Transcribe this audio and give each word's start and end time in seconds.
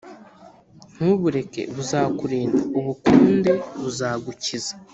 ntubureke 0.93 1.61
buzakurinda, 1.75 2.61
ubukunde 2.79 3.51
buzagukiza 3.81 4.73